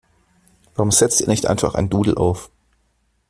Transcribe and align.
Warum 0.73 0.89
setzt 0.89 1.21
ihr 1.21 1.27
nicht 1.27 1.45
einfach 1.45 1.75
ein 1.75 1.91
Doodle 1.91 2.17
auf? 2.17 2.49